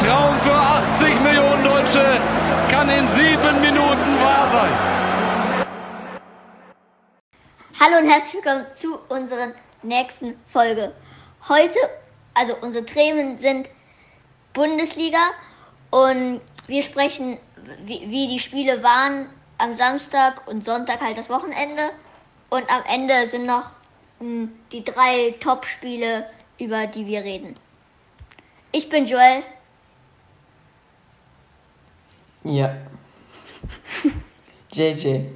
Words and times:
Traum 0.00 0.38
für 0.38 0.54
80 0.54 1.20
Millionen 1.20 1.62
Deutsche 1.62 2.02
kann 2.70 2.88
in 2.88 3.06
sieben 3.06 3.60
Minuten 3.60 4.18
wahr 4.22 4.46
sein. 4.46 4.72
Hallo 7.78 7.98
und 7.98 8.08
herzlich 8.08 8.32
willkommen 8.32 8.64
zu 8.78 8.98
unserer 9.10 9.52
nächsten 9.82 10.40
Folge. 10.46 10.94
Heute, 11.50 11.78
also 12.32 12.56
unsere 12.62 12.86
Themen 12.86 13.40
sind 13.40 13.68
Bundesliga 14.54 15.32
und 15.90 16.40
wir 16.66 16.82
sprechen, 16.82 17.36
wie, 17.84 18.10
wie 18.10 18.28
die 18.28 18.38
Spiele 18.40 18.82
waren 18.82 19.28
am 19.58 19.76
Samstag 19.76 20.48
und 20.48 20.64
Sonntag 20.64 21.02
halt 21.02 21.18
das 21.18 21.28
Wochenende. 21.28 21.90
Und 22.48 22.70
am 22.70 22.84
Ende 22.88 23.26
sind 23.26 23.44
noch 23.44 23.66
mh, 24.20 24.20
hm, 24.20 24.58
die 24.72 24.82
drei 24.82 25.34
Top-Spiele, 25.40 26.24
über 26.58 26.86
die 26.86 27.06
wir 27.06 27.22
reden. 27.22 27.54
Ich 28.72 28.88
bin 28.88 29.04
Joel. 29.04 29.42
Ja. 32.44 32.74
JJ. 34.72 35.26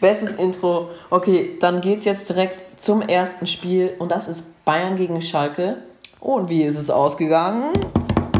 Bestes 0.00 0.34
Intro. 0.36 0.90
Okay, 1.10 1.56
dann 1.60 1.80
geht's 1.80 2.04
jetzt 2.04 2.28
direkt 2.28 2.66
zum 2.76 3.02
ersten 3.02 3.46
Spiel 3.46 3.94
und 3.98 4.12
das 4.12 4.28
ist 4.28 4.64
Bayern 4.64 4.96
gegen 4.96 5.20
Schalke. 5.20 5.78
Und 6.20 6.48
wie 6.48 6.62
ist 6.62 6.78
es 6.78 6.90
ausgegangen? 6.90 7.72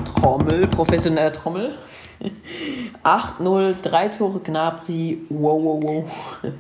Trommel, 0.05 0.67
professioneller 0.69 1.33
Trommel. 1.33 1.79
8-0, 3.05 3.75
drei 3.83 4.09
Tore 4.09 4.41
Gnabry, 4.41 5.23
wow, 5.29 5.63
wow, 5.63 5.83
wow. 5.83 6.13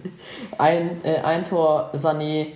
Ein, 0.58 1.02
äh, 1.02 1.16
ein 1.22 1.44
Tor 1.44 1.90
Sané, 1.94 2.52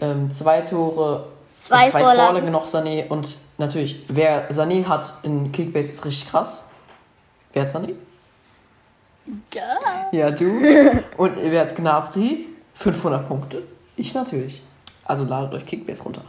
ähm, 0.00 0.28
zwei 0.28 0.60
Tore, 0.62 1.28
zwei, 1.64 1.88
zwei 1.88 2.00
Vorlagen. 2.00 2.26
Vorlagen 2.26 2.52
noch 2.52 2.66
Sané 2.66 3.08
und 3.08 3.38
natürlich, 3.58 4.02
wer 4.08 4.50
Sané 4.50 4.86
hat 4.86 5.14
in 5.22 5.52
Kickbase 5.52 5.92
ist 5.92 6.04
richtig 6.04 6.28
krass. 6.28 6.68
Wer 7.52 7.62
hat 7.62 7.68
Sané? 7.68 7.94
Ja. 9.52 9.78
Ja, 10.12 10.30
du. 10.30 10.46
Und 11.16 11.36
wer 11.36 11.60
hat 11.60 11.76
Gnabry? 11.76 12.48
500 12.74 13.28
Punkte. 13.28 13.62
Ich 13.96 14.14
natürlich. 14.14 14.62
Also 15.04 15.24
ladet 15.24 15.54
euch 15.54 15.66
Kickbase 15.66 16.04
runter. 16.04 16.22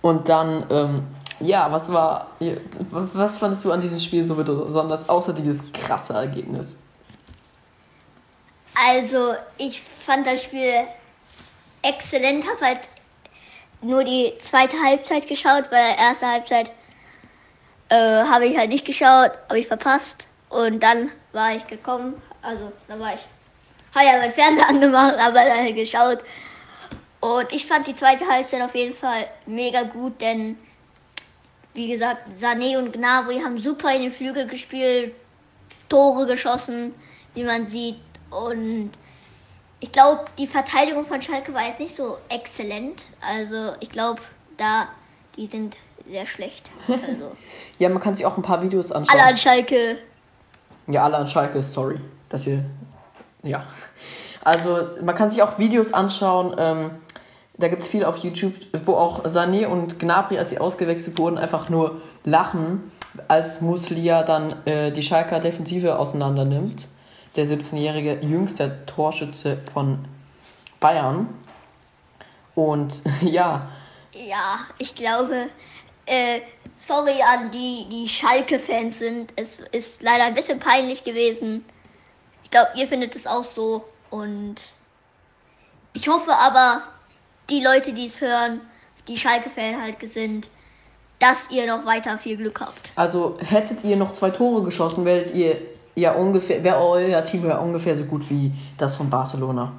Und 0.00 0.28
dann, 0.28 0.64
ähm, 0.70 1.02
ja, 1.40 1.70
was 1.70 1.92
war, 1.92 2.30
was 2.90 3.38
fandest 3.38 3.64
du 3.64 3.72
an 3.72 3.80
diesem 3.80 4.00
Spiel 4.00 4.22
so 4.22 4.34
besonders, 4.34 5.08
außer 5.08 5.32
dieses 5.32 5.70
krasse 5.72 6.14
Ergebnis? 6.14 6.78
Also, 8.74 9.34
ich 9.56 9.82
fand 10.04 10.26
das 10.26 10.42
Spiel 10.42 10.84
exzellent, 11.82 12.44
habe 12.46 12.64
halt 12.64 12.80
nur 13.82 14.02
die 14.02 14.32
zweite 14.42 14.76
Halbzeit 14.82 15.28
geschaut, 15.28 15.64
weil 15.70 15.94
erste 15.96 16.26
Halbzeit 16.26 16.72
äh, 17.94 18.24
habe 18.24 18.46
ich 18.46 18.56
halt 18.56 18.70
nicht 18.70 18.84
geschaut, 18.84 19.32
habe 19.48 19.58
ich 19.58 19.68
verpasst. 19.68 20.26
Und 20.48 20.80
dann 20.82 21.10
war 21.32 21.54
ich 21.54 21.66
gekommen, 21.66 22.20
also 22.42 22.72
dann 22.88 22.98
war 23.00 23.14
ich, 23.14 23.20
habe 23.94 24.06
ja 24.06 24.18
mein 24.18 24.32
Fernseher 24.32 24.68
angemacht, 24.74 25.14
aber 25.18 25.44
dann 25.44 25.58
halt 25.58 25.76
geschaut. 25.76 26.18
Und 27.20 27.52
ich 27.52 27.66
fand 27.66 27.86
die 27.86 27.94
zweite 27.94 28.26
Halbzeit 28.26 28.62
auf 28.62 28.74
jeden 28.74 28.94
Fall 28.94 29.26
mega 29.46 29.84
gut, 29.84 30.20
denn 30.20 30.58
wie 31.72 31.88
gesagt, 31.88 32.22
Sané 32.40 32.78
und 32.78 32.92
Gnabry 32.92 33.40
haben 33.40 33.58
super 33.58 33.94
in 33.94 34.02
den 34.02 34.12
Flügel 34.12 34.46
gespielt, 34.46 35.14
Tore 35.88 36.26
geschossen, 36.26 36.94
wie 37.34 37.44
man 37.44 37.64
sieht. 37.64 37.96
Und 38.30 38.92
ich 39.80 39.90
glaube, 39.90 40.26
die 40.38 40.46
Verteidigung 40.46 41.06
von 41.06 41.22
Schalke 41.22 41.52
war 41.54 41.66
jetzt 41.66 41.80
nicht 41.80 41.96
so 41.96 42.18
exzellent. 42.28 43.02
Also 43.20 43.74
ich 43.80 43.90
glaube, 43.90 44.20
da 44.56 44.88
die 45.36 45.46
sind 45.46 45.76
sehr 46.08 46.26
schlecht. 46.26 46.68
Also. 46.88 47.32
ja, 47.78 47.88
man 47.88 48.00
kann 48.00 48.14
sich 48.14 48.26
auch 48.26 48.36
ein 48.36 48.42
paar 48.42 48.62
Videos 48.62 48.92
anschauen. 48.92 49.18
Alle 49.18 49.30
an 49.30 49.36
Schalke. 49.36 49.98
Ja, 50.86 51.04
alle 51.04 51.16
an 51.16 51.26
Schalke, 51.26 51.62
sorry, 51.62 51.98
dass 52.28 52.46
ihr. 52.46 52.64
Ja. 53.42 53.66
Also 54.42 54.88
man 55.02 55.14
kann 55.14 55.30
sich 55.30 55.42
auch 55.42 55.58
Videos 55.58 55.92
anschauen. 55.92 56.54
Ähm, 56.58 56.90
da 57.56 57.68
gibt 57.68 57.82
es 57.82 57.88
viel 57.88 58.04
auf 58.04 58.18
YouTube, 58.18 58.54
wo 58.84 58.94
auch 58.94 59.24
Sané 59.24 59.66
und 59.66 59.98
Gnabry, 59.98 60.38
als 60.38 60.50
sie 60.50 60.58
ausgewechselt 60.58 61.18
wurden, 61.18 61.38
einfach 61.38 61.68
nur 61.68 62.00
lachen, 62.24 62.90
als 63.28 63.60
Muslia 63.60 64.24
dann 64.24 64.66
äh, 64.66 64.90
die 64.90 65.02
Schalker 65.02 65.38
Defensive 65.38 65.98
auseinander 65.98 66.44
nimmt. 66.44 66.88
Der 67.36 67.46
17-jährige 67.46 68.18
jüngste 68.22 68.84
Torschütze 68.86 69.58
von 69.72 70.04
Bayern. 70.80 71.28
Und 72.54 73.02
ja. 73.22 73.68
Ja, 74.12 74.58
ich 74.78 74.94
glaube, 74.94 75.48
äh, 76.06 76.40
sorry 76.78 77.22
an 77.22 77.50
die, 77.50 77.86
die 77.90 78.08
Schalke-Fans 78.08 78.98
sind. 78.98 79.32
Es 79.36 79.60
ist 79.72 80.02
leider 80.02 80.24
ein 80.24 80.34
bisschen 80.34 80.58
peinlich 80.58 81.04
gewesen. 81.04 81.64
Ich 82.42 82.50
glaube, 82.50 82.70
ihr 82.76 82.86
findet 82.86 83.16
es 83.16 83.26
auch 83.26 83.44
so. 83.44 83.84
Und 84.10 84.56
ich 85.92 86.08
hoffe 86.08 86.32
aber, 86.32 86.82
die 87.50 87.62
Leute, 87.62 87.92
die 87.92 88.06
es 88.06 88.20
hören, 88.20 88.60
die 89.08 89.16
Schalke-Fan 89.16 89.80
halt 89.80 89.96
sind, 90.12 90.48
dass 91.18 91.50
ihr 91.50 91.66
noch 91.66 91.84
weiter 91.86 92.18
viel 92.18 92.36
Glück 92.36 92.60
habt. 92.60 92.92
Also 92.96 93.38
hättet 93.40 93.84
ihr 93.84 93.96
noch 93.96 94.12
zwei 94.12 94.30
Tore 94.30 94.62
geschossen, 94.62 95.04
werdet 95.04 95.34
ihr 95.34 95.58
ja 95.94 96.12
ungefähr, 96.12 96.62
wäre 96.64 96.78
euer 96.78 97.22
Team 97.22 97.46
ja 97.46 97.58
ungefähr 97.58 97.96
so 97.96 98.04
gut 98.04 98.28
wie 98.30 98.52
das 98.76 98.96
von 98.96 99.08
Barcelona. 99.08 99.72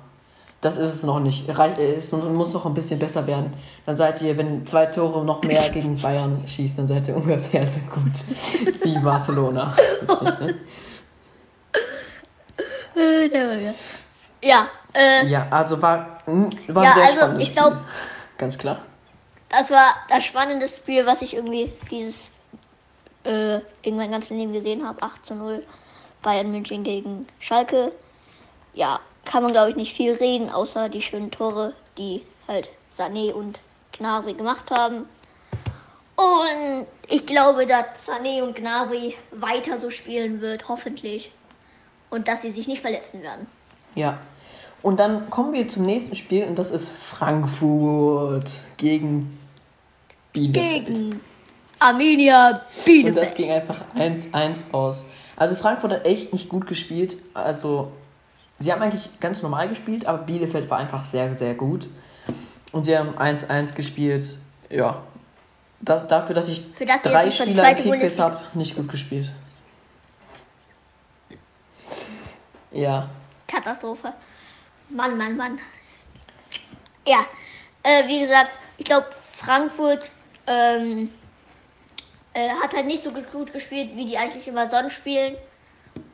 Das 0.65 0.77
ist 0.77 0.95
es 0.95 1.03
noch 1.03 1.19
nicht. 1.19 1.47
Es 1.47 2.11
muss 2.11 2.55
noch 2.55 2.65
ein 2.65 2.73
bisschen 2.73 2.97
besser 2.97 3.27
werden. 3.27 3.53
Dann 3.85 3.95
seid 3.95 4.19
ihr, 4.23 4.35
wenn 4.35 4.65
zwei 4.65 4.87
Tore 4.87 5.23
noch 5.23 5.43
mehr 5.43 5.69
gegen 5.69 6.01
Bayern 6.01 6.41
schießt, 6.47 6.79
dann 6.79 6.87
seid 6.87 7.07
ihr 7.07 7.15
ungefähr 7.21 7.67
so 7.67 7.81
gut 7.81 8.13
wie 8.83 8.97
Barcelona. 8.97 9.75
ja, 14.41 14.67
äh, 14.91 15.27
ja, 15.27 15.47
also 15.51 15.79
war, 15.79 16.21
hm, 16.25 16.49
war 16.69 16.83
ja, 16.83 16.89
ein 16.89 16.95
sehr 16.95 17.03
also 17.03 17.17
spannendes 17.17 17.47
ich 17.47 17.53
glaube, 17.53 17.81
Ganz 18.39 18.57
klar. 18.57 18.79
Das 19.49 19.69
war 19.69 19.93
das 20.09 20.23
spannendste 20.23 20.79
Spiel, 20.79 21.05
was 21.05 21.21
ich 21.21 21.35
irgendwie 21.35 21.71
dieses 21.91 22.15
äh, 23.23 23.59
in 23.83 23.97
meinem 23.97 24.13
ganzen 24.13 24.35
Leben 24.35 24.51
gesehen 24.51 24.83
habe. 24.83 25.03
8 25.03 25.27
zu 25.27 25.35
0 25.35 25.63
Bayern 26.23 26.49
München 26.49 26.83
gegen 26.83 27.27
Schalke. 27.39 27.91
Ja, 28.73 28.99
kann 29.25 29.43
man 29.43 29.51
glaube 29.51 29.71
ich 29.71 29.75
nicht 29.75 29.95
viel 29.95 30.13
reden, 30.13 30.49
außer 30.49 30.89
die 30.89 31.01
schönen 31.01 31.31
Tore, 31.31 31.73
die 31.97 32.21
halt 32.47 32.69
Sané 32.97 33.33
und 33.33 33.59
Gnabry 33.97 34.33
gemacht 34.33 34.69
haben. 34.71 35.05
Und 36.15 36.85
ich 37.07 37.25
glaube, 37.25 37.67
dass 37.67 37.85
Sané 38.07 38.41
und 38.41 38.55
Gnabry 38.55 39.15
weiter 39.31 39.79
so 39.79 39.89
spielen 39.89 40.41
wird, 40.41 40.69
hoffentlich. 40.69 41.31
Und 42.09 42.27
dass 42.27 42.41
sie 42.41 42.51
sich 42.51 42.67
nicht 42.67 42.81
verletzen 42.81 43.21
werden. 43.21 43.47
Ja. 43.95 44.19
Und 44.81 44.99
dann 44.99 45.29
kommen 45.29 45.51
wir 45.53 45.67
zum 45.67 45.85
nächsten 45.85 46.15
Spiel 46.15 46.45
und 46.45 46.59
das 46.59 46.71
ist 46.71 46.89
Frankfurt 46.89 48.51
gegen 48.77 49.37
Bielefeld. 50.31 50.85
Gegen 50.85 51.21
Arminia 51.79 52.61
Bielefeld. 52.85 53.17
Und 53.17 53.17
das 53.17 53.33
ging 53.33 53.51
einfach 53.51 53.81
1-1 53.95 54.71
aus. 54.71 55.05
Also 55.35 55.55
Frankfurt 55.55 55.91
hat 55.91 56.05
echt 56.05 56.33
nicht 56.33 56.49
gut 56.49 56.67
gespielt. 56.67 57.17
Also 57.33 57.91
sie 58.59 58.71
haben 58.71 58.81
eigentlich 58.81 59.19
ganz 59.19 59.41
normal 59.41 59.69
gespielt, 59.69 60.07
aber 60.07 60.19
Bielefeld 60.19 60.69
war 60.69 60.77
einfach 60.77 61.05
sehr, 61.05 61.37
sehr 61.37 61.53
gut. 61.55 61.89
Und 62.71 62.83
sie 62.83 62.97
haben 62.97 63.15
1-1 63.15 63.73
gespielt. 63.73 64.39
Ja. 64.69 65.03
Da, 65.79 65.99
dafür, 66.03 66.35
dass 66.35 66.49
ich 66.49 66.63
das 66.79 67.01
drei 67.01 67.29
Spieler 67.29 67.69
im 67.69 67.75
Kickbase 67.75 68.23
habe, 68.23 68.39
nicht 68.53 68.75
gut 68.75 68.89
gespielt. 68.89 69.31
Ja. 72.71 73.09
Katastrophe. 73.47 74.13
Mann, 74.89 75.17
Mann, 75.17 75.37
Mann. 75.37 75.59
Ja, 77.07 77.25
äh, 77.83 78.07
wie 78.07 78.21
gesagt, 78.21 78.51
ich 78.77 78.85
glaube, 78.85 79.07
Frankfurt 79.31 80.09
ähm, 80.47 81.13
äh, 82.33 82.49
hat 82.49 82.73
halt 82.73 82.87
nicht 82.87 83.03
so 83.03 83.11
gut 83.11 83.53
gespielt, 83.53 83.95
wie 83.95 84.05
die 84.05 84.17
eigentlich 84.17 84.47
immer 84.47 84.69
sonst 84.69 84.93
spielen. 84.93 85.37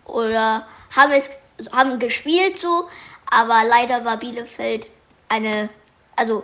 Oder 0.06 0.68
haben 0.96 1.12
es 1.14 1.30
haben 1.72 2.00
gespielt 2.00 2.58
so, 2.58 2.88
aber 3.30 3.64
leider 3.68 4.04
war 4.06 4.18
Bielefeld 4.18 4.88
eine, 5.30 5.70
also 6.16 6.44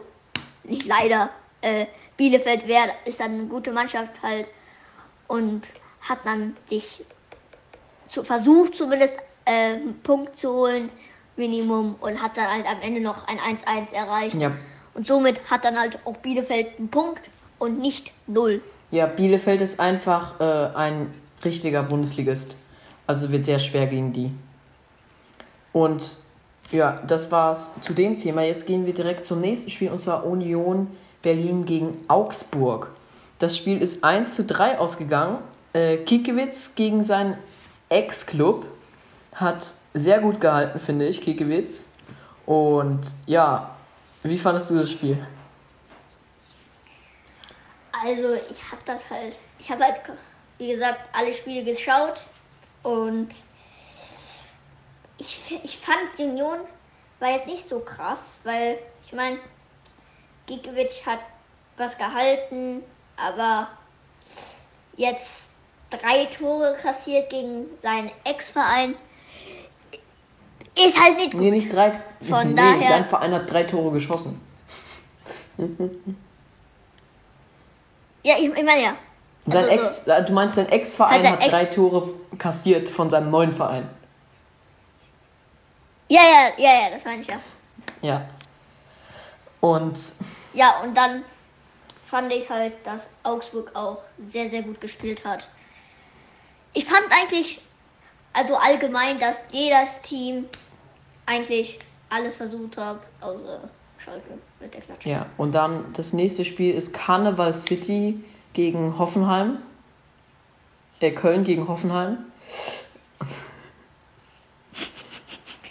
nicht 0.64 0.86
leider, 0.86 1.30
äh, 1.62 1.86
Bielefeld 2.16 2.68
wär, 2.68 2.90
ist 3.06 3.20
dann 3.20 3.32
eine 3.32 3.46
gute 3.46 3.72
Mannschaft 3.72 4.22
halt 4.24 4.48
und 5.28 5.64
hat 6.02 6.20
dann 6.26 6.56
sich 6.70 7.04
zu, 8.10 8.24
versucht 8.24 8.76
zumindest 8.76 9.14
äh, 9.46 9.76
einen 9.76 10.00
Punkt 10.02 10.40
zu 10.40 10.52
holen, 10.52 10.90
Minimum, 11.36 11.96
und 12.00 12.22
hat 12.22 12.38
dann 12.38 12.48
halt 12.48 12.66
am 12.66 12.82
Ende 12.82 13.02
noch 13.02 13.28
ein 13.28 13.38
1-1 13.38 13.94
erreicht. 13.94 14.42
Ja. 14.42 14.52
Und 14.94 15.06
somit 15.06 15.40
hat 15.50 15.64
dann 15.64 15.78
halt 15.78 16.00
auch 16.06 16.18
Bielefeld 16.18 16.80
einen 16.80 16.90
Punkt 16.90 17.22
und 17.60 17.80
nicht 17.80 18.12
null. 18.26 18.62
Ja, 18.90 19.06
Bielefeld 19.06 19.62
ist 19.62 19.80
einfach 19.80 20.40
äh, 20.40 20.76
ein 20.76 21.14
richtiger 21.44 21.84
Bundesligist. 21.84 22.56
Also 23.06 23.32
wird 23.32 23.46
sehr 23.46 23.60
schwer 23.60 23.86
gegen 23.86 24.12
die. 24.12 24.32
Und 25.78 26.18
ja, 26.72 27.00
das 27.06 27.32
war's 27.32 27.80
zu 27.82 27.94
dem 27.94 28.16
Thema. 28.16 28.42
Jetzt 28.42 28.66
gehen 28.66 28.88
wir 28.88 28.96
direkt 28.96 29.26
zum 29.26 29.42
nächsten 29.42 29.70
Spiel 29.70 29.92
und 29.92 30.00
zwar 30.00 30.26
Union 30.26 30.88
Berlin 31.22 31.66
gegen 31.66 32.04
Augsburg. 32.08 32.90
Das 33.38 33.56
Spiel 33.56 33.80
ist 33.80 34.04
1 34.04 34.34
zu 34.34 34.44
3 34.46 34.80
ausgegangen. 34.80 35.38
Äh, 35.74 35.98
Kiekewitz 35.98 36.74
gegen 36.74 37.04
seinen 37.04 37.38
Ex-Club 37.90 38.66
hat 39.36 39.76
sehr 39.94 40.20
gut 40.20 40.42
gehalten, 40.42 40.80
finde 40.80 41.06
ich, 41.06 41.22
Kiekewitz. 41.22 41.94
Und 42.48 43.02
ja, 43.28 43.76
wie 44.24 44.40
fandest 44.40 44.72
du 44.72 44.80
das 44.80 44.90
Spiel? 44.90 45.24
Also 47.92 48.34
ich 48.50 48.64
habe 48.72 48.82
das 48.84 49.08
halt, 49.12 49.36
ich 49.60 49.70
habe 49.70 49.84
halt, 49.84 49.98
wie 50.58 50.72
gesagt, 50.72 51.02
alle 51.14 51.36
Spiele 51.36 51.64
geschaut 51.64 52.24
und 52.82 53.30
ich, 55.28 55.60
ich 55.64 55.78
fand 55.78 56.18
Union 56.20 56.60
war 57.20 57.30
jetzt 57.32 57.48
nicht 57.48 57.68
so 57.68 57.80
krass, 57.80 58.40
weil 58.44 58.78
ich 59.04 59.14
meine, 59.14 59.40
Gikiewicz 60.46 61.06
hat 61.06 61.20
was 61.78 61.98
gehalten, 61.98 62.84
aber 63.18 63.68
jetzt 64.96 65.50
drei 65.90 66.26
Tore 66.26 66.78
kassiert 66.82 67.30
gegen 67.30 67.66
seinen 67.82 68.12
Ex-Verein 68.24 68.96
ist 70.76 71.00
halt 71.02 71.18
nicht 71.18 71.32
gut. 71.32 71.42
Nee, 71.42 71.52
nicht 71.52 71.74
drei. 71.74 72.00
Von 72.30 72.50
nee, 72.50 72.56
daher- 72.56 72.88
sein 72.88 73.04
Verein 73.04 73.34
hat 73.34 73.52
drei 73.52 73.64
Tore 73.64 73.92
geschossen. 73.92 74.40
Ja, 78.24 78.38
ich, 78.38 78.46
ich 78.46 78.64
meine 78.64 78.84
ja. 78.84 78.98
Sein 79.46 79.64
Also 79.66 79.76
Ex, 79.76 80.08
äh, 80.08 80.24
du 80.26 80.34
meinst, 80.34 80.56
sein 80.56 80.70
Ex-Verein 80.70 81.28
hat 81.32 81.40
Ex- 81.42 81.50
drei 81.50 81.66
Tore 81.66 82.04
kassiert 82.38 82.90
von 82.90 83.10
seinem 83.10 83.32
neuen 83.32 83.54
Verein. 83.54 83.90
Ja, 86.10 86.22
ja, 86.24 86.52
ja, 86.58 86.82
ja, 86.84 86.90
das 86.92 87.04
meine 87.04 87.22
ich 87.22 87.28
ja. 87.28 87.40
Ja. 88.02 88.26
Und 89.60 90.00
Ja, 90.54 90.82
und 90.82 90.96
dann 90.96 91.24
fand 92.06 92.32
ich 92.32 92.50
halt, 92.50 92.74
dass 92.86 93.02
Augsburg 93.24 93.72
auch 93.76 94.00
sehr, 94.26 94.50
sehr 94.50 94.64
gut 94.64 94.80
gespielt 94.80 95.26
hat. 95.26 95.48
Ich 96.74 96.86
fand 96.86 97.06
eigentlich, 97.10 97.62
also 98.34 98.56
allgemein, 98.56 99.20
dass 99.20 99.38
jedes 99.52 100.02
Team 100.02 100.46
eigentlich 101.26 101.80
alles 102.10 102.38
versucht 102.38 102.78
hat, 102.78 103.02
außer 103.20 103.60
Schalke 103.98 104.38
mit 104.60 104.74
der 104.74 104.82
Klatsche. 104.82 105.10
ja, 105.10 105.26
und 105.38 105.54
dann 105.54 105.92
das 105.94 106.14
nächste 106.14 106.46
Spiel 106.46 106.74
ist 106.74 106.94
Carnival 106.94 107.54
City 107.54 108.24
gegen 108.54 108.98
Hoffenheim. 108.98 109.58
Äh, 111.00 111.12
Köln 111.12 111.44
gegen 111.44 111.68
Hoffenheim. 111.68 112.20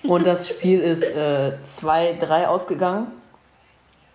Und 0.08 0.26
das 0.26 0.48
Spiel 0.48 0.80
ist 0.80 1.04
äh, 1.10 1.52
2-3 1.64 2.46
ausgegangen. 2.46 3.08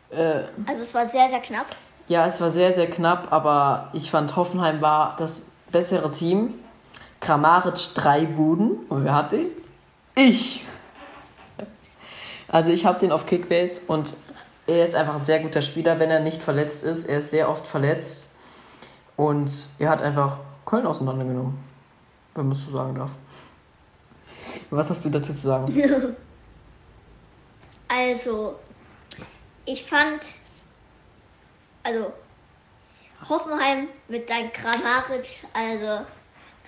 Äh, 0.10 0.44
Also 0.66 0.82
es 0.84 0.94
war 0.94 1.08
sehr, 1.08 1.30
sehr 1.30 1.40
knapp. 1.40 1.66
Ja, 2.08 2.26
es 2.26 2.42
war 2.42 2.52
sehr, 2.52 2.74
sehr 2.74 2.90
knapp, 2.90 3.32
aber 3.32 3.90
ich 3.94 4.10
fand 4.12 4.36
Hoffenheim 4.36 4.82
war 4.82 5.16
das 5.18 5.46
bessere 5.72 6.12
Team. 6.12 6.56
Kramaric 7.20 7.94
drei 7.94 8.26
Buden. 8.26 8.86
Und 8.90 9.06
wer 9.06 9.16
hat 9.16 9.32
den? 9.32 9.48
Ich! 10.16 10.66
Also 12.48 12.72
ich 12.72 12.86
habe 12.86 13.00
den 13.00 13.14
auf 13.14 13.26
Kickbase 13.26 13.84
und 13.88 14.14
er 14.68 14.84
ist 14.84 14.94
einfach 14.94 15.16
ein 15.16 15.24
sehr 15.24 15.40
guter 15.40 15.62
Spieler, 15.62 16.00
wenn 16.00 16.12
er 16.12 16.20
nicht 16.20 16.44
verletzt 16.44 16.84
ist. 16.84 17.06
Er 17.06 17.20
ist 17.20 17.32
sehr 17.32 17.50
oft 17.50 17.66
verletzt 17.66 18.28
und 19.16 19.70
er 19.80 19.90
hat 19.90 20.02
einfach 20.02 20.38
Köln 20.66 20.86
auseinandergenommen, 20.86 21.58
wenn 22.36 22.48
man 22.48 22.52
es 22.52 22.64
so 22.64 22.72
sagen 22.72 22.96
darf. 22.96 23.12
Was 24.72 24.90
hast 24.90 25.06
du 25.06 25.10
dazu 25.10 25.32
zu 25.32 25.38
sagen? 25.48 26.16
Also, 27.94 28.58
ich 29.66 29.84
fand, 29.84 30.22
also, 31.84 32.14
Hoffenheim 33.28 33.90
mit 34.08 34.30
deinem 34.30 34.50
Kramaric, 34.54 35.44
also, 35.52 36.06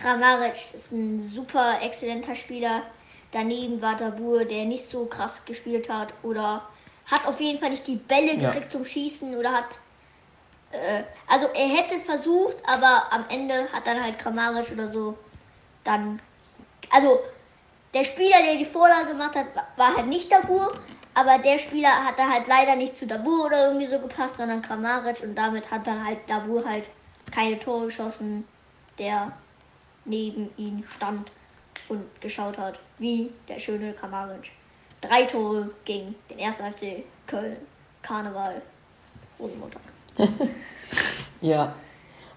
Kramaric 0.02 0.52
ist 0.74 0.92
ein 0.92 1.32
super 1.34 1.80
exzellenter 1.82 2.36
Spieler. 2.36 2.84
Daneben 3.32 3.82
war 3.82 3.96
Dabur, 3.96 4.44
der 4.44 4.66
nicht 4.66 4.92
so 4.92 5.06
krass 5.06 5.46
gespielt 5.46 5.88
hat 5.90 6.14
oder 6.24 6.68
hat 7.06 7.26
auf 7.26 7.40
jeden 7.40 7.60
Fall 7.62 7.70
nicht 7.70 7.88
die 7.88 7.96
Bälle 7.96 8.36
Ja. 8.36 8.52
gekriegt 8.52 8.74
zum 8.74 8.84
Schießen 8.84 9.34
oder 9.38 9.54
hat, 9.54 9.80
äh, 10.74 11.04
also 11.28 11.48
er 11.54 11.68
hätte 11.70 12.02
versucht, 12.02 12.58
aber 12.66 13.14
am 13.14 13.24
Ende 13.30 13.72
hat 13.72 13.88
dann 13.88 14.04
halt 14.04 14.20
Kramaric 14.20 14.72
oder 14.74 14.92
so 14.92 15.18
dann, 15.86 16.22
also 16.92 17.22
der 17.94 18.04
Spieler, 18.04 18.42
der 18.44 18.56
die 18.58 18.66
Vorlage 18.66 19.10
gemacht 19.10 19.36
hat, 19.36 19.56
wa- 19.56 19.68
war 19.78 19.96
halt 19.98 20.08
nicht 20.08 20.32
Dabur, 20.32 20.72
aber 21.14 21.38
der 21.40 21.60
Spieler 21.60 22.04
hat 22.06 22.18
da 22.18 22.28
halt 22.30 22.48
leider 22.48 22.76
nicht 22.76 22.98
zu 22.98 23.06
Dabur 23.06 23.46
oder 23.46 23.68
irgendwie 23.68 23.88
so 23.88 24.00
gepasst, 24.00 24.38
sondern 24.38 24.62
Kramaric 24.62 25.22
und 25.22 25.36
damit 25.36 25.70
hat 25.70 25.86
dann 25.86 26.06
halt 26.06 26.20
Dabur 26.28 26.66
halt 26.66 26.86
keine 27.32 27.60
Tore 27.60 27.86
geschossen, 27.86 28.48
der 28.98 29.32
neben 30.06 30.50
ihm 30.58 30.84
stand 30.96 31.30
und 31.90 32.04
geschaut 32.22 32.58
hat, 32.58 32.80
wie 33.00 33.32
der 33.48 33.60
schöne 33.60 33.94
Kramaric. 33.94 34.52
Drei 35.02 35.24
Tore 35.26 35.70
gegen 35.86 36.16
den 36.30 36.40
1. 36.40 36.56
FC 36.58 37.04
Köln, 37.28 37.58
Karneval, 38.02 38.62
Rosenmontag. 39.40 39.82
Ja, 41.42 41.74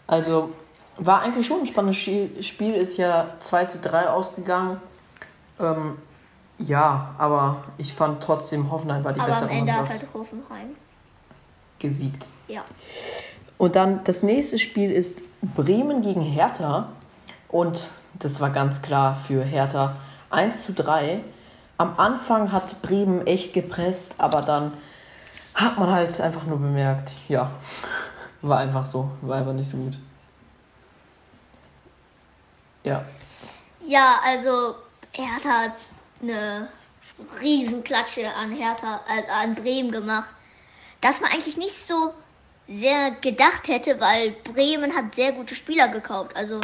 also 0.08 0.52
war 0.96 1.22
eigentlich 1.22 1.46
schon 1.46 1.60
ein 1.60 1.66
spannendes. 1.66 1.98
Spiel 2.46 2.74
ist 2.74 2.96
ja 2.96 3.34
2 3.38 3.64
zu 3.66 3.78
3 3.80 4.08
ausgegangen. 4.08 4.80
Ähm, 5.58 5.98
ja, 6.58 7.14
aber 7.18 7.64
ich 7.78 7.92
fand 7.92 8.22
trotzdem 8.22 8.70
Hoffenheim 8.70 9.04
war 9.04 9.12
die 9.12 9.20
Aber 9.20 9.28
am 9.28 9.34
bessere 9.34 9.50
Ende 9.50 9.72
hat 9.72 9.80
Mannschaft 9.80 10.02
halt 10.02 10.14
Hoffenheim. 10.14 10.76
gesiegt. 11.78 12.26
Ja. 12.48 12.64
Und 13.58 13.76
dann 13.76 14.02
das 14.04 14.22
nächste 14.22 14.58
Spiel 14.58 14.90
ist 14.90 15.20
Bremen 15.54 16.02
gegen 16.02 16.20
Hertha. 16.20 16.88
Und 17.48 17.90
das 18.18 18.40
war 18.40 18.50
ganz 18.50 18.82
klar 18.82 19.14
für 19.14 19.42
Hertha 19.42 19.96
1 20.30 20.62
zu 20.62 20.72
3. 20.72 21.22
Am 21.78 21.98
Anfang 21.98 22.52
hat 22.52 22.80
Bremen 22.82 23.26
echt 23.26 23.52
gepresst, 23.52 24.14
aber 24.18 24.42
dann 24.42 24.72
hat 25.54 25.78
man 25.78 25.90
halt 25.90 26.20
einfach 26.20 26.44
nur 26.46 26.58
bemerkt, 26.58 27.12
ja, 27.28 27.50
war 28.42 28.58
einfach 28.58 28.84
so, 28.86 29.10
war 29.22 29.38
einfach 29.38 29.52
nicht 29.52 29.68
so 29.68 29.76
gut. 29.76 29.98
Ja, 32.84 33.04
Ja, 33.80 34.20
also 34.24 34.76
Hertha 35.16 35.60
hat 35.62 35.76
eine 36.20 36.68
Riesenklatsche 37.40 38.28
an 38.34 38.52
Hertha, 38.52 39.00
also 39.08 39.30
an 39.30 39.54
Bremen 39.54 39.90
gemacht. 39.90 40.28
Das 41.00 41.20
man 41.20 41.30
eigentlich 41.30 41.56
nicht 41.56 41.86
so 41.86 42.12
sehr 42.68 43.12
gedacht 43.12 43.68
hätte, 43.68 44.00
weil 44.00 44.32
Bremen 44.44 44.94
hat 44.94 45.14
sehr 45.14 45.32
gute 45.32 45.54
Spieler 45.54 45.88
gekauft. 45.88 46.36
Also 46.36 46.60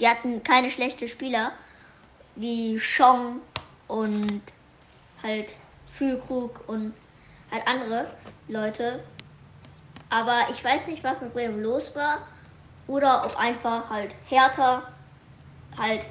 die 0.00 0.08
hatten 0.08 0.42
keine 0.42 0.70
schlechten 0.70 1.08
Spieler 1.08 1.52
wie 2.34 2.78
Schong 2.78 3.40
und 3.88 4.42
halt 5.22 5.48
Fühlkrug 5.92 6.68
und 6.68 6.92
halt 7.50 7.66
andere 7.66 8.12
Leute. 8.48 9.02
Aber 10.10 10.48
ich 10.50 10.62
weiß 10.62 10.88
nicht, 10.88 11.02
was 11.02 11.20
mit 11.20 11.32
Bremen 11.32 11.62
los 11.62 11.94
war. 11.94 12.26
Oder 12.86 13.24
ob 13.24 13.36
einfach 13.36 13.88
halt 13.88 14.12
Hertha 14.28 14.82
halt 15.76 16.02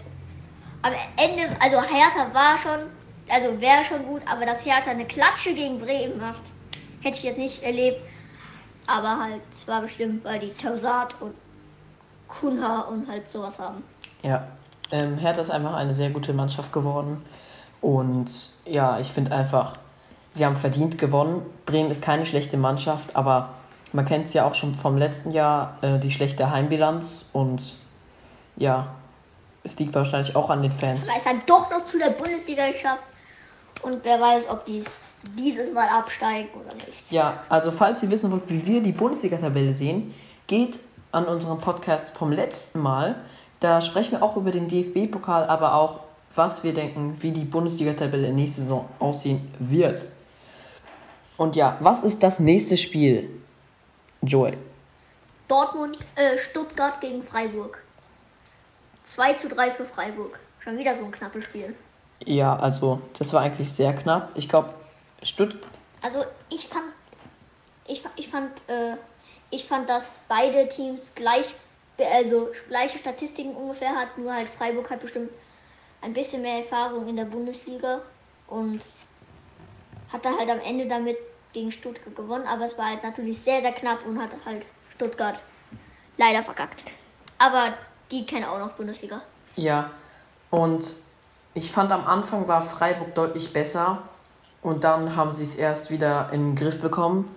am 0.85 0.93
Ende, 1.17 1.55
also 1.59 1.81
Hertha 1.81 2.33
war 2.33 2.57
schon, 2.57 2.91
also 3.27 3.59
wäre 3.59 3.83
schon 3.83 4.05
gut, 4.05 4.21
aber 4.25 4.45
dass 4.45 4.63
Hertha 4.63 4.91
eine 4.91 5.05
Klatsche 5.05 5.53
gegen 5.53 5.79
Bremen 5.79 6.19
macht, 6.19 6.43
hätte 7.01 7.17
ich 7.17 7.23
jetzt 7.23 7.37
nicht 7.37 7.63
erlebt. 7.63 8.01
Aber 8.87 9.19
halt, 9.19 9.41
es 9.51 9.67
war 9.67 9.81
bestimmt, 9.81 10.23
weil 10.23 10.39
die 10.39 10.53
Tausat 10.53 11.19
und 11.19 11.33
Kunha 12.27 12.81
und 12.81 13.07
halt 13.07 13.29
sowas 13.29 13.57
haben. 13.59 13.83
ja. 14.21 14.47
Ähm, 14.91 15.17
Hertha 15.17 15.41
ist 15.41 15.49
einfach 15.49 15.73
eine 15.73 15.93
sehr 15.93 16.11
gute 16.11 16.31
Mannschaft 16.31 16.71
geworden. 16.71 17.25
Und 17.81 18.51
ja, 18.65 18.99
ich 18.99 19.07
finde 19.07 19.31
einfach, 19.31 19.73
sie 20.31 20.45
haben 20.45 20.55
verdient 20.55 20.99
gewonnen. 20.99 21.41
Bremen 21.65 21.89
ist 21.89 22.03
keine 22.03 22.27
schlechte 22.27 22.55
Mannschaft, 22.55 23.15
aber 23.15 23.49
man 23.93 24.05
kennt 24.05 24.27
es 24.27 24.33
ja 24.33 24.45
auch 24.45 24.53
schon 24.53 24.75
vom 24.75 24.95
letzten 24.95 25.31
Jahr, 25.31 25.79
äh, 25.81 25.97
die 25.97 26.11
schlechte 26.11 26.51
Heimbilanz. 26.51 27.25
Und 27.33 27.77
ja, 28.57 28.93
es 29.65 29.77
liegt 29.79 29.93
wahrscheinlich 29.95 30.35
auch 30.35 30.49
an 30.49 30.61
den 30.61 30.71
Fans. 30.71 31.09
Vielleicht 31.09 31.25
dann 31.25 31.41
doch 31.47 31.69
noch 31.71 31.83
zu 31.85 31.97
der 31.97 32.11
Bundesliga 32.11 32.71
geschafft. 32.71 33.03
Und 33.81 33.99
wer 34.03 34.21
weiß, 34.21 34.43
ob 34.47 34.63
die 34.65 34.83
dieses 35.37 35.73
Mal 35.73 35.89
absteigen 35.89 36.49
oder 36.53 36.75
nicht. 36.75 37.11
Ja, 37.11 37.43
also 37.49 37.71
falls 37.71 38.03
ihr 38.03 38.11
wissen 38.11 38.31
wollt, 38.31 38.47
wie 38.49 38.63
wir 38.65 38.81
die 38.81 38.91
Bundesliga-Tabelle 38.91 39.73
sehen, 39.73 40.13
geht 40.45 40.79
an 41.11 41.25
unseren 41.25 41.59
Podcast 41.59 42.15
vom 42.15 42.31
letzten 42.31 42.79
Mal. 42.79 43.15
Da 43.59 43.81
sprechen 43.81 44.11
wir 44.11 44.23
auch 44.23 44.37
über 44.37 44.51
den 44.51 44.67
DFB-Pokal, 44.67 45.45
aber 45.45 45.73
auch, 45.73 46.01
was 46.35 46.63
wir 46.63 46.73
denken, 46.73 47.15
wie 47.21 47.31
die 47.31 47.43
Bundesliga-Tabelle 47.43 48.31
nächste 48.31 48.61
Saison 48.61 48.87
aussehen 48.99 49.51
wird. 49.57 50.05
Und 51.37 51.55
ja, 51.55 51.77
was 51.79 52.03
ist 52.03 52.21
das 52.21 52.39
nächste 52.39 52.77
Spiel, 52.77 53.29
Joel? 54.21 54.57
Dortmund, 55.47 55.97
äh, 56.15 56.37
Stuttgart 56.37 57.01
gegen 57.01 57.23
Freiburg. 57.23 57.84
2 59.05 59.33
zu 59.33 59.49
3 59.49 59.71
für 59.71 59.85
Freiburg. 59.85 60.39
Schon 60.59 60.77
wieder 60.77 60.95
so 60.95 61.05
ein 61.05 61.11
knappes 61.11 61.43
Spiel. 61.43 61.75
Ja, 62.25 62.55
also, 62.55 63.01
das 63.17 63.33
war 63.33 63.41
eigentlich 63.41 63.71
sehr 63.71 63.93
knapp. 63.93 64.31
Ich 64.35 64.49
glaube, 64.49 64.73
Stutt 65.21 65.57
Also 66.01 66.23
ich 66.49 66.67
fand, 66.67 66.85
ich, 67.87 68.03
ich 68.15 68.29
fand, 68.29 68.51
äh, 68.67 68.95
ich 69.49 69.65
fand, 69.65 69.89
dass 69.89 70.11
beide 70.27 70.67
Teams 70.69 71.11
gleich, 71.15 71.53
also 71.97 72.51
gleiche 72.67 72.99
Statistiken 72.99 73.55
ungefähr 73.55 73.95
hat, 73.95 74.17
nur 74.17 74.33
halt 74.33 74.49
Freiburg 74.49 74.89
hat 74.89 75.01
bestimmt 75.01 75.31
ein 76.01 76.13
bisschen 76.13 76.41
mehr 76.41 76.59
Erfahrung 76.59 77.07
in 77.07 77.15
der 77.15 77.25
Bundesliga 77.25 78.01
und 78.47 78.81
hat 80.11 80.23
da 80.23 80.37
halt 80.37 80.49
am 80.49 80.59
Ende 80.59 80.87
damit 80.87 81.17
gegen 81.53 81.71
Stuttgart 81.71 82.15
gewonnen, 82.15 82.45
aber 82.45 82.65
es 82.65 82.77
war 82.77 82.89
halt 82.89 83.03
natürlich 83.03 83.39
sehr, 83.39 83.61
sehr 83.61 83.71
knapp 83.71 84.05
und 84.05 84.21
hat 84.21 84.31
halt 84.45 84.65
Stuttgart 84.93 85.39
leider 86.17 86.43
verkackt. 86.43 86.91
Aber 87.37 87.73
die 88.15 88.25
kennen 88.25 88.45
auch 88.45 88.59
noch 88.59 88.71
Bundesliga. 88.71 89.21
Ja, 89.55 89.91
und 90.49 90.93
ich 91.53 91.71
fand 91.71 91.91
am 91.91 92.05
Anfang 92.05 92.47
war 92.47 92.61
Freiburg 92.61 93.13
deutlich 93.15 93.53
besser 93.53 94.03
und 94.61 94.83
dann 94.83 95.15
haben 95.15 95.31
sie 95.31 95.43
es 95.43 95.55
erst 95.55 95.91
wieder 95.91 96.29
in 96.31 96.51
den 96.51 96.55
Griff 96.55 96.81
bekommen. 96.81 97.29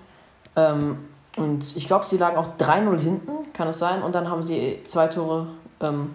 Ähm, 0.57 1.09
und 1.37 1.77
ich 1.77 1.87
glaube, 1.87 2.05
sie 2.05 2.17
lagen 2.17 2.37
auch 2.37 2.57
3-0 2.57 2.99
hinten, 2.99 3.53
kann 3.53 3.69
es 3.69 3.79
sein? 3.79 4.03
Und 4.03 4.15
dann 4.15 4.29
haben 4.29 4.43
sie 4.43 4.83
zwei 4.87 5.07
Tore 5.07 5.49
ähm, 5.81 6.15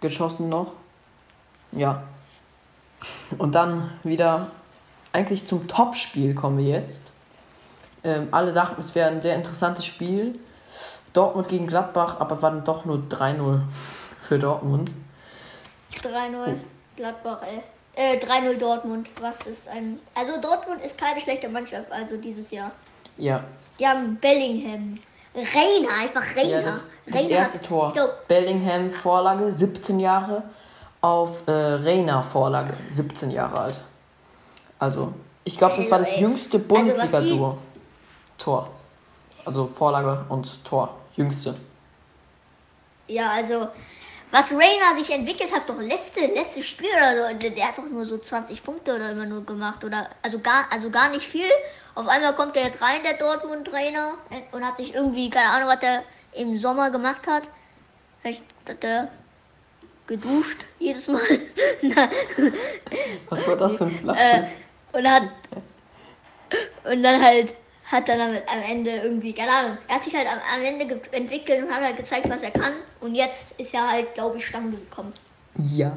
geschossen 0.00 0.48
noch. 0.48 0.72
Ja. 1.72 2.02
Und 3.38 3.54
dann 3.54 3.92
wieder 4.02 4.48
eigentlich 5.12 5.46
zum 5.46 5.68
Topspiel 5.68 6.34
kommen 6.34 6.58
wir 6.58 6.64
jetzt. 6.64 7.12
Ähm, 8.02 8.28
alle 8.32 8.52
dachten, 8.52 8.80
es 8.80 8.94
wäre 8.94 9.10
ein 9.10 9.22
sehr 9.22 9.36
interessantes 9.36 9.86
Spiel. 9.86 10.38
Dortmund 11.12 11.48
gegen 11.48 11.66
Gladbach, 11.66 12.20
aber 12.20 12.40
war 12.42 12.50
dann 12.50 12.64
doch 12.64 12.84
nur 12.84 13.02
3-0 13.08 13.60
für 14.20 14.38
Dortmund. 14.38 14.94
3-0 16.02 16.56
Gladbach, 16.96 17.40
äh, 17.94 18.14
äh 18.14 18.24
3-0 18.24 18.58
Dortmund. 18.58 19.08
Was 19.20 19.38
ist 19.46 19.68
ein. 19.68 19.98
Also 20.14 20.40
Dortmund 20.40 20.80
ist 20.84 20.96
keine 20.96 21.20
schlechte 21.20 21.48
Mannschaft, 21.48 21.90
also 21.90 22.16
dieses 22.16 22.50
Jahr. 22.50 22.70
Ja. 23.16 23.42
Die 23.78 23.86
haben 23.86 24.16
Bellingham. 24.16 24.98
Reina, 25.34 25.88
einfach 26.00 26.24
Reina. 26.36 26.48
Ja, 26.48 26.62
das, 26.62 26.86
das 27.06 27.22
Reina 27.22 27.30
erste 27.30 27.62
Tor. 27.62 27.94
Bellingham 28.26 28.90
Vorlage, 28.90 29.52
17 29.52 30.00
Jahre. 30.00 30.42
Auf 31.02 31.44
äh, 31.46 31.52
Reina 31.52 32.20
Vorlage, 32.20 32.74
17 32.90 33.30
Jahre 33.30 33.58
alt. 33.58 33.84
Also, 34.78 35.14
ich 35.44 35.56
glaube, 35.56 35.76
das 35.76 35.90
war 35.90 35.98
das 35.98 36.12
ey. 36.12 36.20
jüngste 36.20 36.58
Also, 36.58 36.68
Bundesliga-Duo. 36.68 37.58
Tor. 38.36 38.70
Also 39.44 39.66
Vorlage 39.66 40.24
und 40.28 40.64
Tor. 40.64 40.96
Jüngste. 41.16 41.56
Ja, 43.08 43.30
also, 43.30 43.68
was 44.30 44.52
Reina 44.52 44.94
sich 44.96 45.10
entwickelt 45.10 45.52
hat, 45.52 45.68
doch 45.68 45.78
letzte, 45.80 46.20
letztes 46.20 46.66
Spiel 46.66 46.88
oder 46.96 47.32
so, 47.32 47.38
der, 47.38 47.68
hat 47.68 47.78
doch 47.78 47.84
nur 47.84 48.04
so 48.04 48.18
20 48.18 48.62
Punkte 48.62 48.94
oder 48.94 49.10
immer 49.10 49.26
nur 49.26 49.44
gemacht. 49.44 49.82
Oder, 49.84 50.08
also 50.22 50.38
gar, 50.38 50.66
also 50.70 50.90
gar 50.90 51.10
nicht 51.10 51.26
viel. 51.26 51.50
Auf 51.94 52.06
einmal 52.06 52.34
kommt 52.34 52.56
er 52.56 52.66
jetzt 52.66 52.80
rein, 52.80 53.02
der 53.02 53.18
Dortmund-Trainer, 53.18 54.14
und 54.52 54.64
hat 54.64 54.76
sich 54.76 54.94
irgendwie, 54.94 55.28
keine 55.28 55.50
Ahnung, 55.50 55.68
was 55.68 55.82
er 55.82 56.04
im 56.32 56.56
Sommer 56.58 56.90
gemacht 56.90 57.26
hat. 57.26 57.42
Vielleicht 58.22 58.44
hat 58.68 58.84
er 58.84 59.08
geduscht 60.06 60.64
jedes 60.78 61.08
Mal. 61.08 61.20
Was 63.28 63.46
war 63.46 63.56
das 63.56 63.78
für 63.78 63.84
ein 63.84 63.90
äh, 63.90 63.98
Flachwitz? 63.98 64.58
und 64.92 65.08
hat 65.08 65.22
und 66.84 67.02
dann 67.02 67.22
halt 67.22 67.54
hat 67.90 68.08
er 68.08 68.18
damit 68.18 68.48
am 68.48 68.62
Ende 68.62 68.90
irgendwie, 68.90 69.32
keine 69.32 69.50
Ahnung, 69.50 69.78
er 69.88 69.96
hat 69.96 70.04
sich 70.04 70.14
halt 70.14 70.26
am, 70.26 70.38
am 70.38 70.62
Ende 70.62 71.00
entwickelt 71.12 71.64
und 71.64 71.74
hat 71.74 71.82
halt 71.82 71.96
gezeigt, 71.96 72.28
was 72.28 72.42
er 72.42 72.52
kann. 72.52 72.74
Und 73.00 73.14
jetzt 73.14 73.52
ist 73.58 73.74
er 73.74 73.90
halt, 73.90 74.14
glaube 74.14 74.38
ich, 74.38 74.46
Stange 74.46 74.70
gekommen. 74.70 75.12
ja. 75.56 75.96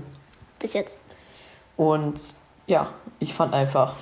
Bis 0.59 0.73
jetzt. 0.73 0.97
Und 1.75 2.35
ja, 2.67 2.93
ich 3.19 3.33
fand 3.33 3.53
einfach, 3.53 3.95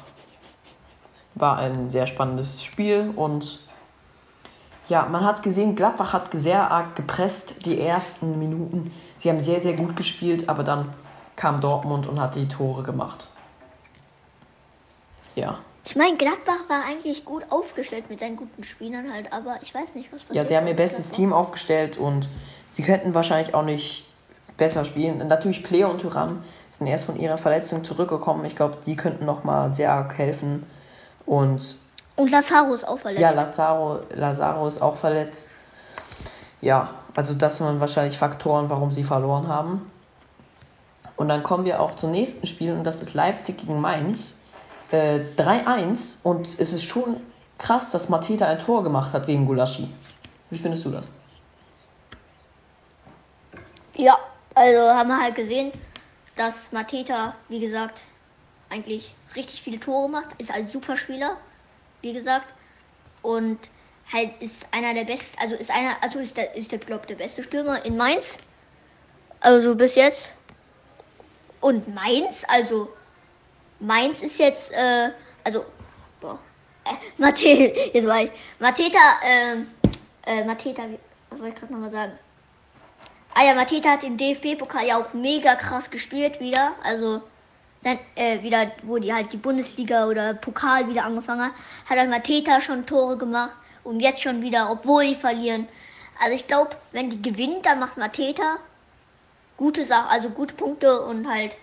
war 1.33 1.57
ein 1.57 1.89
sehr 1.89 2.05
spannendes 2.05 2.63
Spiel 2.63 3.12
und 3.15 3.62
ja, 4.88 5.05
man 5.05 5.24
hat 5.24 5.41
gesehen, 5.41 5.75
Gladbach 5.75 6.13
hat 6.13 6.29
sehr 6.33 6.69
arg 6.69 6.95
gepresst 6.95 7.65
die 7.65 7.79
ersten 7.79 8.38
Minuten. 8.38 8.91
Sie 9.17 9.29
haben 9.29 9.39
sehr, 9.39 9.60
sehr 9.60 9.74
gut 9.74 9.95
gespielt, 9.95 10.50
aber 10.50 10.63
dann 10.63 10.93
kam 11.36 11.62
Dortmund 11.62 12.07
und 12.07 12.19
hat 12.19 12.36
die 12.36 12.48
Tore 12.48 12.83
gemacht. 12.83 13.27
Ja. 15.36 15.60
Ich 15.83 15.95
meine, 15.95 16.15
Gladbach 16.15 16.69
war 16.69 16.85
eigentlich 16.85 17.25
gut 17.25 17.43
aufgestellt 17.50 18.09
mit 18.09 18.19
seinen 18.19 18.35
guten 18.35 18.63
Spielern 18.63 19.11
halt, 19.11 19.33
aber 19.33 19.57
ich 19.61 19.73
weiß 19.73 19.95
nicht, 19.95 20.11
was 20.13 20.21
passiert. 20.21 20.35
Ja, 20.35 20.47
sie 20.47 20.55
haben 20.55 20.67
ihr 20.67 20.75
bestes 20.75 21.05
Gladbach. 21.05 21.15
Team 21.15 21.33
aufgestellt 21.33 21.97
und 21.97 22.29
sie 22.69 22.83
könnten 22.83 23.15
wahrscheinlich 23.15 23.53
auch 23.55 23.63
nicht 23.63 24.05
besser 24.57 24.85
spielen. 24.85 25.25
Natürlich 25.27 25.63
Player 25.63 25.89
und 25.89 26.01
Thuram 26.01 26.43
sind 26.69 26.85
erst 26.85 27.05
von 27.05 27.19
ihrer 27.19 27.38
Verletzung 27.38 27.83
zurückgekommen. 27.83 28.45
Ich 28.45 28.55
glaube, 28.55 28.77
die 28.85 28.95
könnten 28.95 29.25
nochmal 29.25 29.73
sehr 29.73 29.91
arg 29.91 30.17
helfen. 30.17 30.67
Und 31.25 31.77
Und 32.15 32.29
Lazaro 32.29 32.73
ist 32.73 32.88
auch 32.88 33.00
verletzt. 33.00 33.21
Ja, 33.21 33.31
Lazaro, 33.31 34.00
Lazaro 34.13 34.67
ist 34.67 34.81
auch 34.81 34.95
verletzt. 34.95 35.55
Ja, 36.61 36.93
also 37.15 37.33
das 37.33 37.57
sind 37.57 37.79
wahrscheinlich 37.79 38.17
Faktoren, 38.17 38.69
warum 38.69 38.91
sie 38.91 39.03
verloren 39.03 39.47
haben. 39.47 39.91
Und 41.15 41.27
dann 41.27 41.41
kommen 41.41 41.65
wir 41.65 41.81
auch 41.81 41.95
zum 41.95 42.11
nächsten 42.11 42.45
Spiel 42.45 42.73
und 42.73 42.83
das 42.83 43.01
ist 43.01 43.15
Leipzig 43.15 43.57
gegen 43.57 43.81
Mainz. 43.81 44.40
Äh, 44.91 45.21
3-1 45.38 46.17
und 46.24 46.45
es 46.45 46.74
ist 46.74 46.83
schon 46.83 47.21
krass, 47.57 47.91
dass 47.91 48.10
Mateta 48.10 48.45
ein 48.48 48.60
Tor 48.60 48.83
gemacht 48.83 49.13
hat 49.13 49.25
gegen 49.25 49.45
Gulaschi. 49.45 49.89
Wie 50.50 50.57
findest 50.57 50.83
du 50.83 50.89
das? 50.89 51.13
Ja, 53.95 54.17
also 54.53 54.79
haben 54.79 55.07
wir 55.07 55.21
halt 55.21 55.36
gesehen, 55.36 55.71
dass 56.36 56.55
Mateta, 56.71 57.36
wie 57.48 57.62
gesagt, 57.62 58.01
eigentlich 58.69 59.13
richtig 59.36 59.62
viele 59.62 59.79
Tore 59.79 60.10
macht. 60.10 60.29
Ist 60.39 60.51
ein 60.51 60.67
super 60.67 60.98
Spieler, 60.98 61.38
wie 62.01 62.12
gesagt. 62.12 62.48
Und 63.21 63.60
halt 64.12 64.31
ist 64.41 64.67
einer 64.71 64.93
der 64.93 65.05
besten, 65.05 65.38
also 65.39 65.55
ist 65.55 65.71
einer, 65.71 65.95
also 66.01 66.19
ist 66.19 66.36
der, 66.36 66.55
ist 66.55 66.71
der, 66.71 66.79
glaub, 66.79 67.07
der 67.07 67.15
beste 67.15 67.43
Stürmer 67.43 67.86
in 67.86 67.95
Mainz. 67.95 68.38
Also 69.39 69.75
bis 69.75 69.95
jetzt. 69.95 70.33
Und 71.62 71.93
Mainz, 71.93 72.43
also 72.48 72.89
Mainz 73.81 74.21
ist 74.21 74.39
jetzt, 74.39 74.71
äh, 74.71 75.09
also, 75.43 75.65
boah, 76.19 76.39
äh, 76.85 76.93
Mateta, 77.17 77.79
jetzt 77.93 78.07
war 78.07 78.21
ich, 78.21 78.31
Mateta, 78.59 79.00
ähm, 79.23 79.67
äh, 80.25 80.45
Mateta, 80.45 80.83
was 81.29 81.39
wollte 81.39 81.53
ich 81.53 81.59
gerade 81.59 81.73
nochmal 81.73 81.91
sagen? 81.91 82.13
Ah 83.33 83.45
ja, 83.45 83.53
Mateta 83.55 83.91
hat 83.91 84.03
im 84.03 84.17
DFB-Pokal 84.17 84.85
ja 84.85 84.97
auch 84.97 85.13
mega 85.13 85.55
krass 85.55 85.89
gespielt 85.89 86.39
wieder. 86.39 86.73
Also 86.83 87.21
dann, 87.81 87.97
äh, 88.15 88.43
wieder, 88.43 88.71
wo 88.83 88.97
die 88.97 89.13
halt 89.13 89.31
die 89.31 89.38
Bundesliga 89.38 90.07
oder 90.07 90.33
Pokal 90.33 90.88
wieder 90.88 91.05
angefangen 91.05 91.45
hat, 91.45 91.53
hat 91.89 91.97
halt 91.97 92.09
Mateta 92.09 92.59
schon 92.59 92.85
Tore 92.85 93.17
gemacht 93.17 93.55
und 93.83 94.01
jetzt 94.01 94.21
schon 94.21 94.41
wieder, 94.41 94.69
obwohl 94.69 95.07
die 95.07 95.15
verlieren. 95.15 95.67
Also 96.19 96.35
ich 96.35 96.45
glaube, 96.45 96.75
wenn 96.91 97.09
die 97.09 97.21
gewinnen, 97.21 97.61
dann 97.63 97.79
macht 97.79 97.97
Mateta 97.97 98.57
gute 99.57 99.85
Sachen, 99.85 100.09
also 100.09 100.29
gute 100.29 100.53
Punkte 100.53 101.01
und 101.01 101.27
halt 101.27 101.53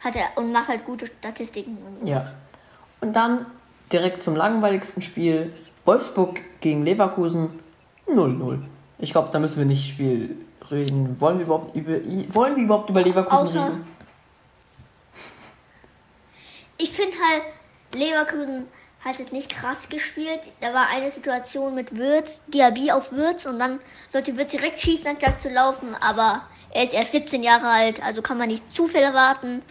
hat 0.00 0.16
er 0.16 0.36
und 0.36 0.52
macht 0.52 0.68
halt 0.68 0.84
gute 0.84 1.06
Statistiken. 1.06 1.78
Ja. 2.04 2.32
Und 3.00 3.14
dann 3.14 3.46
direkt 3.92 4.22
zum 4.22 4.36
langweiligsten 4.36 5.02
Spiel. 5.02 5.54
Wolfsburg 5.84 6.40
gegen 6.60 6.84
Leverkusen 6.84 7.58
0-0. 8.06 8.62
Ich 8.98 9.12
glaube, 9.12 9.30
da 9.32 9.38
müssen 9.38 9.58
wir 9.58 9.66
nicht 9.66 9.88
Spiel 9.88 10.36
reden. 10.70 11.20
Wollen 11.20 11.38
wir 11.38 11.46
überhaupt 11.46 11.74
über, 11.74 11.92
wollen 12.34 12.56
wir 12.56 12.64
überhaupt 12.64 12.90
über 12.90 13.02
Leverkusen 13.02 13.48
Außer- 13.48 13.64
reden? 13.66 13.86
Ich 16.82 16.92
finde 16.92 17.14
halt, 17.18 17.42
Leverkusen 17.94 18.66
hat 19.04 19.18
jetzt 19.18 19.32
nicht 19.32 19.50
krass 19.50 19.88
gespielt. 19.88 20.40
Da 20.60 20.72
war 20.72 20.88
eine 20.88 21.10
Situation 21.10 21.74
mit 21.74 21.94
Wirtz, 21.96 22.40
Diaby 22.48 22.90
auf 22.90 23.12
Wirtz 23.12 23.44
und 23.46 23.58
dann 23.58 23.80
sollte 24.08 24.36
Wirtz 24.36 24.52
direkt 24.52 24.80
schießen, 24.80 25.06
anstatt 25.06 25.42
zu 25.42 25.48
laufen. 25.50 25.94
Aber 25.94 26.42
er 26.70 26.84
ist 26.84 26.94
erst 26.94 27.12
17 27.12 27.42
Jahre 27.42 27.68
alt, 27.68 28.02
also 28.02 28.22
kann 28.22 28.38
man 28.38 28.48
nicht 28.48 28.62
zu 28.74 28.86
viel 28.86 29.00
erwarten. 29.00 29.62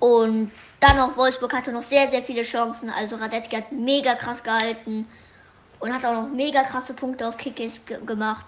Und 0.00 0.50
dann 0.80 0.96
noch 0.96 1.16
Wolfsburg 1.16 1.52
hatte 1.54 1.72
noch 1.72 1.82
sehr, 1.82 2.08
sehr 2.08 2.22
viele 2.22 2.42
Chancen. 2.42 2.90
Also 2.90 3.16
Radetzky 3.16 3.56
hat 3.56 3.72
mega 3.72 4.14
krass 4.14 4.42
gehalten 4.42 5.06
und 5.80 5.92
hat 5.92 6.04
auch 6.04 6.22
noch 6.22 6.28
mega 6.28 6.62
krasse 6.62 6.94
Punkte 6.94 7.28
auf 7.28 7.36
Kickers 7.36 7.80
ge 7.86 7.98
gemacht. 8.04 8.46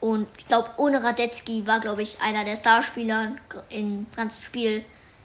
Und 0.00 0.26
ich 0.36 0.46
glaube, 0.46 0.68
ohne 0.76 1.02
Radetzky 1.02 1.66
war, 1.66 1.80
glaube 1.80 2.02
ich, 2.02 2.20
einer 2.20 2.44
der 2.44 2.56
Starspieler 2.56 3.32
im 3.70 4.06
ganzen 4.14 4.42
Spiel, 4.42 4.84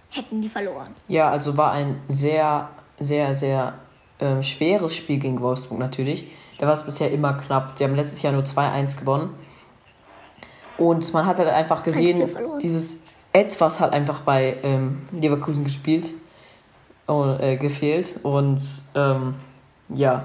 hätten 0.10 0.42
die 0.42 0.50
verloren. 0.50 0.96
Ja, 1.08 1.30
also 1.30 1.58
war 1.58 1.74
ein 1.74 2.02
sehr, 2.08 2.70
sehr, 2.98 3.36
sehr 3.36 3.74
ähm, 4.20 4.42
schweres 4.42 4.96
Spiel 4.96 5.20
gegen 5.20 5.40
Wolfsburg 5.42 5.80
natürlich. 5.80 6.32
Da 6.58 6.66
war 6.66 6.74
es 6.74 6.84
bisher 6.84 7.12
immer 7.12 7.34
knapp. 7.34 7.78
Sie 7.78 7.84
haben 7.84 7.96
letztes 7.96 8.22
Jahr 8.22 8.34
nur 8.34 8.44
2-1 8.44 9.00
gewonnen. 9.00 9.36
Und 10.78 11.14
man 11.14 11.26
hat 11.26 11.38
halt 11.40 11.50
einfach 11.50 11.84
gesehen, 11.84 12.38
dieses 12.62 13.04
etwas 13.34 13.80
hat 13.80 13.94
einfach 13.94 14.22
bei 14.22 14.58
ähm, 14.64 15.08
Leverkusen 15.12 15.64
gespielt, 15.64 16.14
und, 17.06 17.40
äh, 17.40 17.58
gefehlt. 17.58 18.20
Und 18.24 18.62
ähm, 18.96 19.36
ja, 19.90 20.24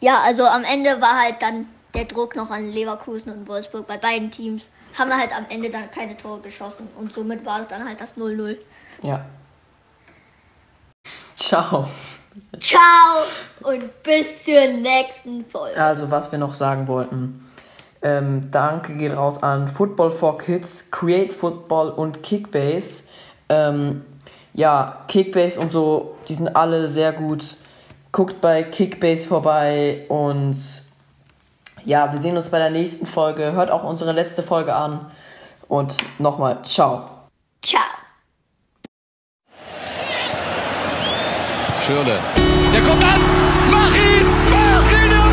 Ja, 0.00 0.20
also 0.20 0.44
am 0.44 0.64
Ende 0.64 1.00
war 1.00 1.20
halt 1.20 1.40
dann 1.40 1.66
der 1.94 2.04
Druck 2.04 2.36
noch 2.36 2.50
an 2.50 2.70
Leverkusen 2.70 3.32
und 3.32 3.48
Wolfsburg 3.48 3.86
bei 3.86 3.96
beiden 3.96 4.30
Teams. 4.30 4.62
Haben 4.96 5.10
wir 5.10 5.18
halt 5.18 5.32
am 5.34 5.46
Ende 5.48 5.70
dann 5.70 5.90
keine 5.90 6.16
Tore 6.16 6.40
geschossen 6.40 6.88
und 6.96 7.14
somit 7.14 7.44
war 7.44 7.60
es 7.60 7.68
dann 7.68 7.84
halt 7.84 8.00
das 8.00 8.16
0-0. 8.16 8.56
ja. 9.02 9.24
Ciao. 11.34 11.88
Ciao 12.60 13.14
und 13.62 14.02
bis 14.02 14.44
zur 14.44 14.68
nächsten 14.68 15.44
Folge. 15.46 15.82
Also, 15.82 16.10
was 16.10 16.30
wir 16.32 16.38
noch 16.38 16.54
sagen 16.54 16.86
wollten. 16.88 17.45
Ähm, 18.06 18.52
danke 18.52 18.94
geht 18.94 19.16
raus 19.16 19.42
an 19.42 19.66
Football 19.66 20.12
for 20.12 20.38
Kids, 20.38 20.92
Create 20.92 21.32
Football 21.32 21.90
und 21.90 22.22
Kickbase. 22.22 23.02
Ähm, 23.48 24.04
ja, 24.54 24.98
Kickbase 25.08 25.58
und 25.58 25.72
so, 25.72 26.14
die 26.28 26.34
sind 26.34 26.54
alle 26.54 26.86
sehr 26.86 27.10
gut. 27.10 27.56
Guckt 28.12 28.40
bei 28.40 28.62
Kickbase 28.62 29.26
vorbei 29.26 30.04
und 30.08 30.56
ja, 31.84 32.12
wir 32.12 32.20
sehen 32.20 32.36
uns 32.36 32.48
bei 32.48 32.58
der 32.58 32.70
nächsten 32.70 33.06
Folge. 33.06 33.52
Hört 33.54 33.72
auch 33.72 33.82
unsere 33.82 34.12
letzte 34.12 34.44
Folge 34.44 34.72
an. 34.72 35.10
Und 35.66 35.96
nochmal, 36.20 36.62
ciao. 36.62 37.10
Ciao. 37.60 37.82
Schürle. 41.80 42.20
Der 42.72 42.82
kommt 42.82 43.02
an. 43.02 43.20
Mach 43.68 43.94
ihn! 43.96 44.26
Mach 44.48 44.92
ihn! 44.92 45.25